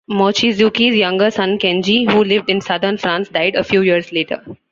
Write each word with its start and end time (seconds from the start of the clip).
Mochizuki's 0.09 0.95
younger 0.95 1.29
son 1.29 1.59
Kenji, 1.59 2.11
who 2.11 2.23
lived 2.23 2.49
in 2.49 2.59
southern 2.59 2.97
France, 2.97 3.29
died 3.29 3.53
a 3.55 3.63
few 3.63 3.83
years 3.83 4.11
later. 4.11 4.41